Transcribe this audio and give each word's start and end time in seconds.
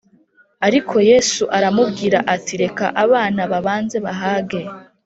Ariko 0.67 0.95
Yesu 1.09 1.43
aramubwira 1.57 2.17
ati 2.35 2.53
reka 2.61 2.85
abana 3.03 3.41
babanze 3.51 3.97
bahage 4.05 4.61